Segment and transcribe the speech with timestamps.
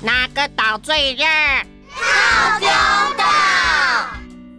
[0.00, 1.24] 哪个岛最热？
[1.90, 2.68] 套丁
[3.16, 3.24] 岛。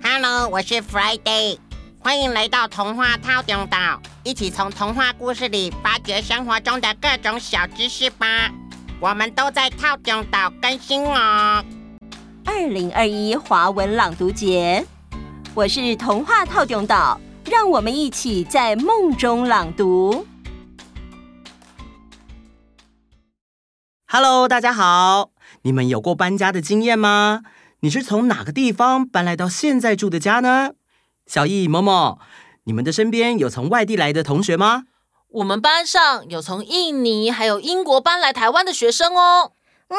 [0.03, 1.57] Hello，我是 Friday，
[1.99, 8.49] 欢迎来到童话套丁岛，一起从童话故事里发掘生活中的各种小知识吧。
[8.99, 11.63] 我们都在套丁岛更新哦。
[12.45, 14.85] 二零二一华文朗读节，
[15.53, 20.27] 我是童话套丁岛，让我们一起在梦中朗读。
[24.11, 25.29] Hello，大家好！
[25.61, 27.43] 你们有过搬家的经验吗？
[27.81, 30.71] 你是从哪个地方搬来到现在住的家呢？
[31.27, 32.17] 小易、某某，
[32.63, 34.85] 你们的身边有从外地来的同学吗？
[35.27, 39.51] 我们班上有从印尼还有英国搬来台湾的学生哦。
[39.89, 39.95] 嗯，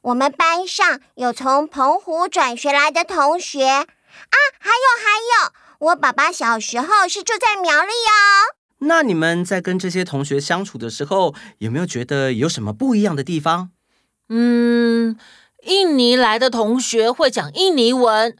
[0.00, 3.84] 我们班上有从澎湖转学来的同学啊，
[4.58, 5.52] 还有还有，
[5.88, 8.56] 我爸爸小时候是住在苗栗哦。
[8.84, 13.70] 那你们在跟这些同学相处的时候，有没有觉得有什么不一样的地方？
[14.28, 15.16] 嗯，
[15.64, 18.36] 印尼来的同学会讲印尼文，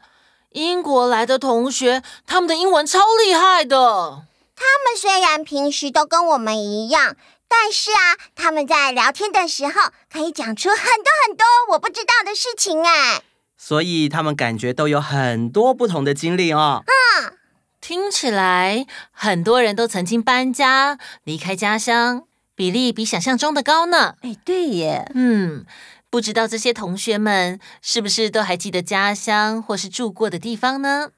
[0.51, 4.25] 英国来的同学他们的英文超厉害的。
[4.55, 7.15] 他们虽然平时都跟我们一样，
[7.47, 9.73] 但是啊，他们在聊天的时候
[10.11, 13.21] 可以讲出很多很多我不知道的事情哎。
[13.57, 16.83] 所以他们感觉都有很多不同的经历哦。
[16.85, 17.37] 嗯。
[17.83, 22.23] 听起来很多人都曾经搬家离开家乡，
[22.55, 24.15] 比例比想象中的高呢。
[24.21, 25.11] 哎，对耶。
[25.13, 25.65] 嗯，
[26.09, 31.09] 不知道这些同学们是不是都还记得家乡或是住过的地方呢？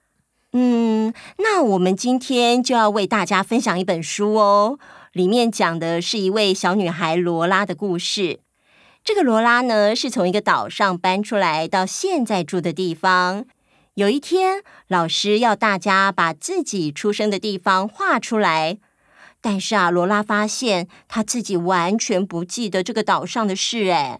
[0.53, 4.79] 嗯，那我们今天就要为大家分享一本书哦，
[5.11, 8.39] 里面讲的是一位小女孩罗拉的故事。
[9.03, 13.45] 这个罗拉呢，是从一个岛上搬出来到现在住的地方。
[13.95, 18.77] 有一天，老师要大家把自己出生的地方画出来，
[19.39, 23.87] 但是啊，罗拉发现他自己完全不记得这个岛上的事。
[23.91, 24.19] 哎，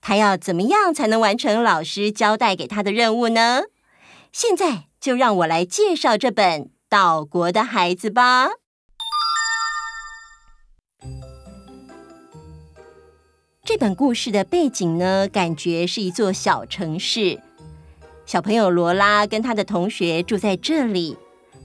[0.00, 3.64] 他要怎么样才能完成老师交代给他的任务呢？
[4.32, 8.48] 现在就让我来介绍这本《岛国的孩子》吧。
[13.62, 17.42] 这本故事的背景呢，感觉是一座小城市。
[18.30, 21.18] 小朋友罗拉跟他的同学住在这里，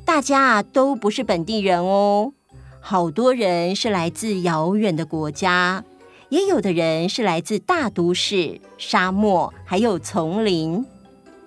[0.03, 2.33] 大家都不是本地人哦，
[2.81, 5.83] 好多人是来自遥远的国家，
[6.29, 10.83] 也有的人是来自大都市、沙漠还有丛林。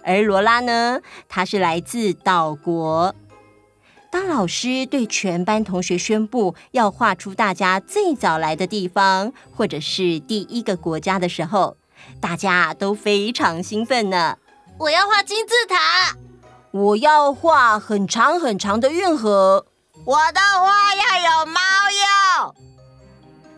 [0.04, 3.12] 而罗拉呢，他是来自岛国。
[4.12, 11.76] 当老师对全班同学宣布要画出大家最早来的地方，或者是第一个国家的时候，
[12.20, 14.38] 大家都非常兴奋呢。
[14.78, 16.16] 我要画金字塔，
[16.70, 19.66] 我要画很长很长的运河，
[20.04, 22.54] 我的画要有猫哟。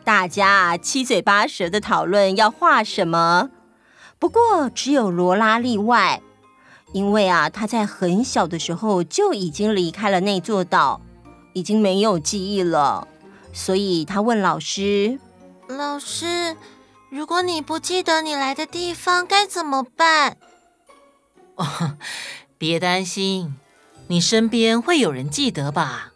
[0.02, 3.50] 大家七嘴八舌的讨论要画什么，
[4.18, 6.22] 不过只有罗拉例外，
[6.92, 11.02] 因为啊，他在很小的时候就已经离开了那座岛，
[11.52, 13.06] 已经没有记忆了，
[13.52, 15.18] 所以他问老师
[15.68, 16.56] ：“老师，
[17.10, 20.38] 如果你不记得你来的地方，该怎么办？”
[22.58, 23.54] 别担心，
[24.08, 26.12] 你身边会有人记得吧？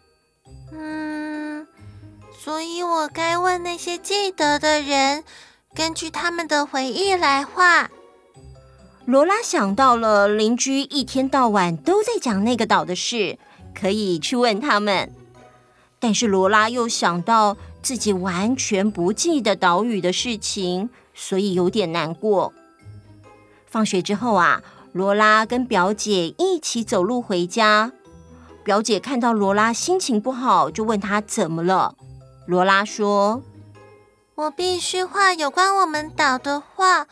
[0.71, 1.67] 嗯，
[2.39, 5.23] 所以我该问那些记得的人，
[5.73, 7.89] 根据他们的回忆来画。
[9.05, 13.37] 罗拉想到了邻居一天到晚都在讲那个岛的事，
[13.73, 15.11] 可以去问他们。
[15.99, 22.53] 但是罗拉又想到自己完全不记得岛屿的事情，所以有点难过。
[23.65, 24.61] 放学之后啊。
[24.95, 27.91] 罗拉跟表姐一起走路回家，
[28.63, 31.95] 表姐看到罗拉心情不好，就问她怎么了。
[32.47, 33.43] 罗拉说
[34.35, 37.07] ：“我必须画有关我们岛的画，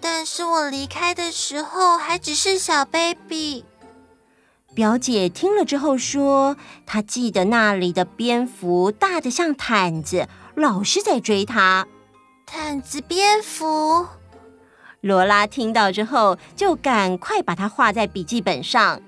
[0.00, 3.64] 但是我离开的时候还只是小 baby。”
[4.74, 10.26] 表姐听了之后说：“她记得那里的蝙蝠大的像毯子，
[10.56, 11.86] 老是在追她。
[12.44, 14.08] 毯子蝙蝠。”
[15.04, 19.02] 罗拉听到之后，就赶快把它画在笔记本上。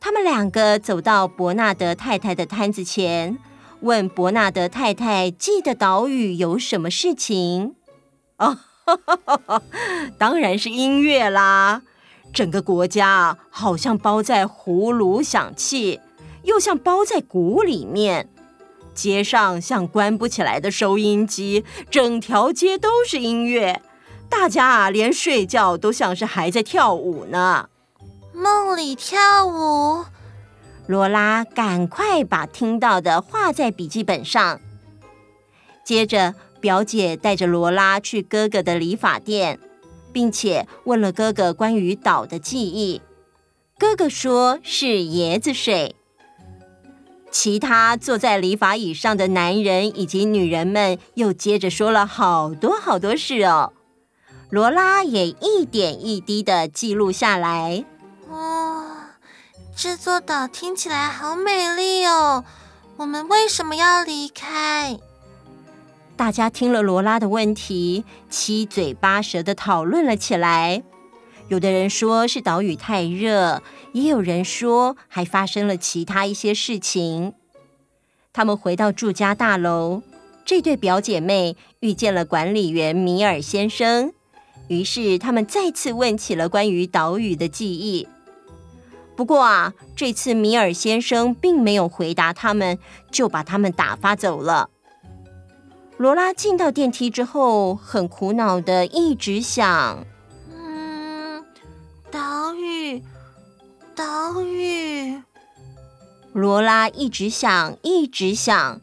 [0.00, 3.36] 他们两个走到伯纳德太太的摊子前，
[3.80, 7.74] 问伯纳德太太记得岛屿有什么事情。
[8.38, 8.56] 哦，
[10.16, 11.82] 当然是音乐啦！
[12.32, 16.00] 整个国家好像包在葫芦响器，
[16.44, 18.30] 又像包在鼓里面。
[18.94, 23.82] 街上像关不起来的收音机，整条街都是音乐。
[24.28, 27.68] 大家啊，连睡觉都像是还在跳舞呢。
[28.32, 30.04] 梦里跳舞，
[30.86, 34.60] 罗拉赶快把听到的画在笔记本上。
[35.84, 39.58] 接着，表姐带着罗拉去哥哥的理发店，
[40.12, 43.00] 并且问了哥哥关于岛的记忆。
[43.78, 45.96] 哥哥说是椰子水。
[47.30, 53.72] 其他坐在理发椅上的男人以及女人们又接着说了好多好多事哦。
[54.48, 57.84] 罗拉也一点一滴的记录下来。
[58.28, 59.16] 哇，
[59.76, 62.44] 这座岛听起来好美丽哦！
[62.96, 64.98] 我们为什么要离开？
[66.16, 70.82] 大家听了罗拉的问题，七嘴八舌的讨论了起来。
[71.48, 73.62] 有的人说是岛屿太热，
[73.92, 77.34] 也有人说还发生了其他一些事情。
[78.32, 80.02] 他们回到住家大楼，
[80.44, 84.12] 这对表姐妹遇见了管理员米尔先生，
[84.68, 88.08] 于是他们再次问起了关于岛屿的记忆。
[89.14, 92.78] 不过啊，这次米尔先生并没有回答他们，
[93.10, 94.68] 就把他们打发走了。
[95.96, 100.04] 罗拉进到电梯之后，很苦恼的一直想
[100.52, 101.42] ：“嗯，
[102.10, 103.02] 岛屿，
[103.94, 105.22] 岛屿。”
[106.34, 108.82] 罗拉一直想，一直想，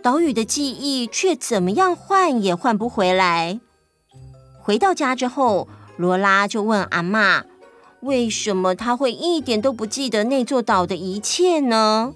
[0.00, 3.60] 岛屿的记忆却怎么样换也换不回来。
[4.64, 5.68] 回到家之后，
[5.98, 7.44] 罗拉就问阿妈
[8.00, 12.14] ：“为什么他会一点都不记得那座岛的一切呢？”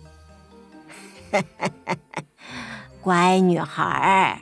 [3.03, 4.41] 乖女孩，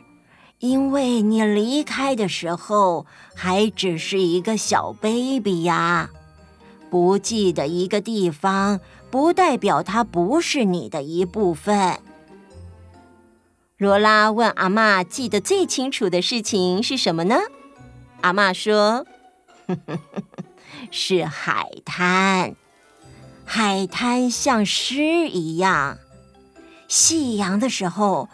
[0.60, 6.10] 因为你离开的时候还只是一个小 baby 呀，
[6.88, 8.78] 不记得一个地方，
[9.10, 11.98] 不代表它不是你的一部分。
[13.78, 17.36] 罗拉问阿妈：“记得最清楚的事情是什么呢？”
[18.20, 19.06] 阿妈说
[20.90, 22.54] ：“是海滩，
[23.44, 25.98] 海滩像诗一样，
[26.88, 28.28] 夕阳的时候。”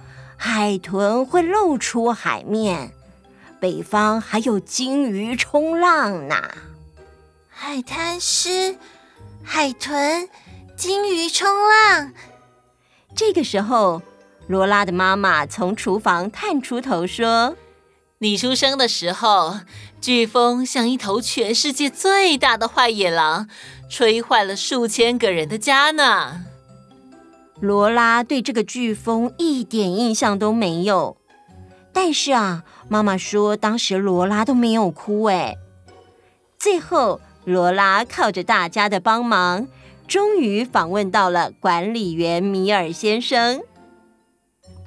[0.45, 2.93] 海豚会露出海面，
[3.61, 6.35] 北方还有鲸鱼冲浪呢。
[7.49, 8.77] 海滩诗，
[9.45, 10.29] 海豚，
[10.77, 12.13] 鲸鱼冲浪。
[13.15, 14.03] 这个时候，
[14.49, 17.57] 罗拉的妈妈从厨房探出头说
[18.23, 19.57] ：“你出生的时候，
[20.01, 23.49] 飓风像一头全世界最大的坏野狼，
[23.91, 26.45] 吹坏了数千个人的家呢。”
[27.59, 31.17] 罗拉对这个飓风一点印象都没有，
[31.93, 35.57] 但是啊，妈妈说当时罗拉都没有哭哎。
[36.57, 39.67] 最后，罗拉靠着大家的帮忙，
[40.07, 43.63] 终于访问到了管理员米尔先生。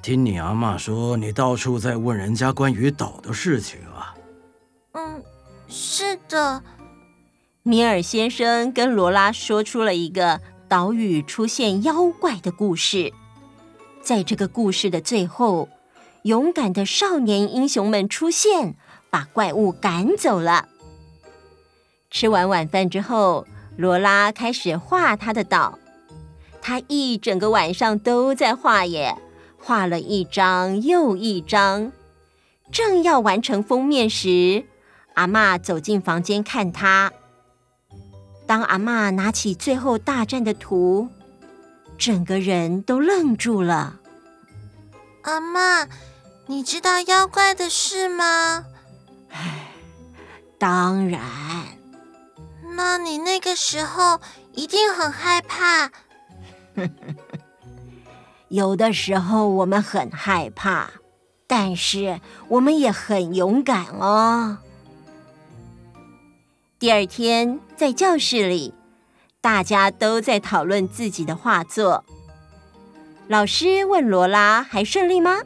[0.06, 4.14] 听你阿妈说，你到处在问人家关于岛的事情啊？
[4.92, 5.20] 嗯，
[5.66, 6.62] 是的。
[7.64, 10.40] 米尔先生跟罗拉说出了一个。
[10.68, 13.12] 岛屿出现妖怪的故事，
[14.00, 15.68] 在这个故事的最后，
[16.22, 18.76] 勇敢的少年英雄们出现，
[19.10, 20.68] 把怪物赶走了。
[22.10, 25.78] 吃完晚饭之后，罗拉开始画他的岛。
[26.60, 29.16] 他一整个晚上都在画耶，
[29.66, 31.90] 画了一张又一张。
[32.70, 34.64] 正要完成封面时，
[35.14, 37.12] 阿妈走进房间看他。
[38.46, 41.08] 当阿妈拿起最后大战的图，
[41.98, 43.98] 整个人都愣住了。
[45.22, 45.88] 阿妈，
[46.46, 48.66] 你知道妖怪的事吗？
[49.30, 49.72] 唉，
[50.60, 51.20] 当然。
[52.76, 54.20] 那你那个时候
[54.52, 55.90] 一定很害怕。
[58.48, 60.90] 有的时候我们很害怕，
[61.46, 64.58] 但是我们也很勇敢哦。
[66.78, 68.72] 第二天，在教室里，
[69.40, 72.04] 大家都在讨论自己的画作。
[73.26, 75.40] 老师问罗拉：“还顺利吗？”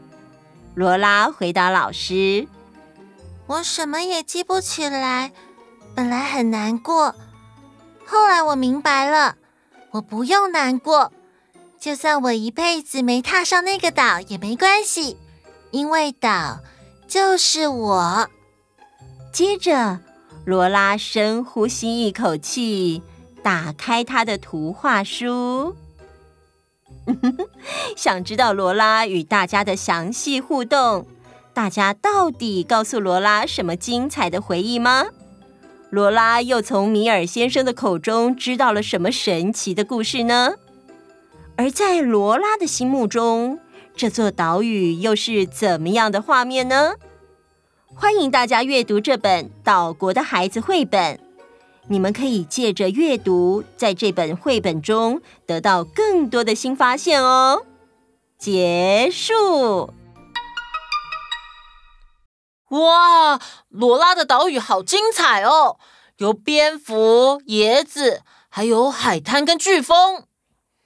[0.74, 2.46] 罗拉回答老师
[3.46, 5.32] ：“我什么也记不起来，
[5.94, 7.14] 本来很难过，
[8.04, 9.36] 后来我明白了，
[9.92, 11.12] 我不用难过，
[11.80, 15.16] 就算我一辈子没踏上那个岛也没关系，
[15.70, 16.60] 因为岛
[17.08, 18.28] 就是我。”
[19.32, 19.98] 接着。
[20.46, 23.02] 罗拉深呼吸一口气，
[23.42, 25.76] 打开他的图画书。
[27.96, 31.06] 想知道罗拉与大家的详细互动？
[31.52, 35.06] 大家到底告诉罗拉什么精彩的回忆吗？
[35.90, 40.52] 罗拉又从米尔先生的口中知道了什么神奇的故事呢？
[41.60, 43.60] 而在罗拉的心目中，
[43.94, 46.94] 这座岛屿又是怎么样的画面呢？
[47.94, 51.20] 欢迎大家阅读这本《岛国的孩子》绘本，
[51.88, 57.66] 你们可以借着阅读，在这本绘本中得到更多的新发现哦。
[58.38, 59.92] 结束。
[62.70, 63.38] 哇，
[63.68, 65.76] 罗拉的岛屿好精彩哦！
[66.16, 70.24] 有蝙蝠、椰子，还有海滩跟飓风。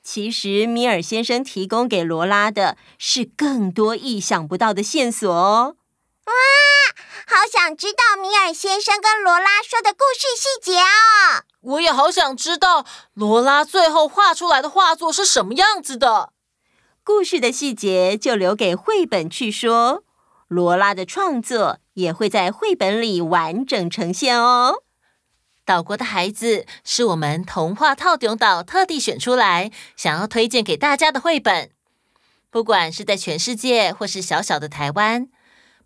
[0.05, 5.77] 其实米尔先生提供给罗拉的是更多意想不到的线索哦。
[6.27, 6.33] 哇，
[7.27, 11.43] 好想知道米尔先生跟罗拉说的故事细节哦！
[11.63, 12.85] 我也好想知道
[13.15, 16.35] 罗拉最后画出来的画作是什么样子的。
[17.03, 20.05] 故事的细节就留给绘本去说。
[20.49, 24.84] 罗拉的创作也会在绘本里完整呈现哦。
[25.65, 31.71] 岛国的孩子是我们童话套顶岛特地选出来，想要推荐给大家的绘本。
[32.51, 35.29] 不管是在全世界，或是小小的台湾，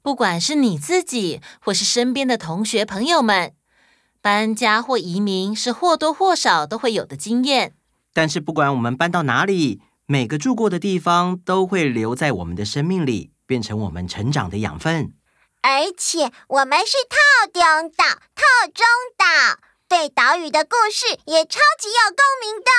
[0.03, 3.55] 不管是你自己，或是身边的同学朋友们，
[4.21, 7.75] 搬家或移民是或多或少都会有的经验。
[8.13, 13.33] 但是不管我们搬到哪里，每个住过的地方都会留在我们的生命里。
[13.49, 15.15] 变成我们成长的养分，
[15.63, 17.63] 而且我们是套顶
[17.97, 18.05] 岛、
[18.35, 18.45] 套
[18.75, 18.85] 中
[19.17, 22.71] 岛，对岛屿的故事也超级有共鸣的。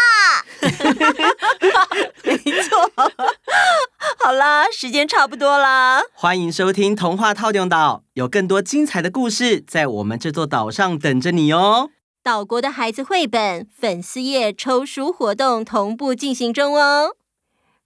[2.24, 2.92] 没错，
[4.20, 11.90] 好啦，时间差不多啦，欢迎收听《童话套用岛》，有更多精彩的故事在我们这座岛上等着你哦。
[12.22, 17.16] 岛国的孩子绘本粉丝页抽书活动同步进行中哦。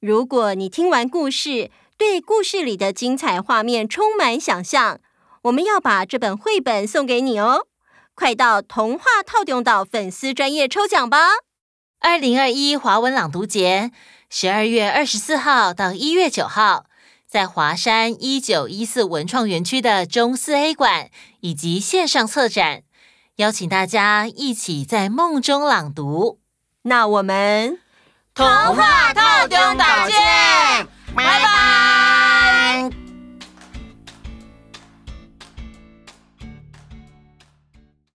[0.02, 5.00] 如果你听完故事，对故事里的精彩画面充满想象，
[5.44, 7.68] 我们要把这本绘本送给你哦！
[8.16, 11.18] 快到童话套用岛粉丝专业抽奖吧！
[12.00, 13.92] 二零二一华文朗读节，
[14.30, 16.86] 十二月二十四号到一月九号，
[17.28, 22.84] 在华山一九一四文创园区的中四 A 馆以及线上策展，
[23.38, 26.40] 邀请大家一起在梦中朗读。
[26.84, 27.80] 那我们
[28.36, 30.88] 童话套用岛见。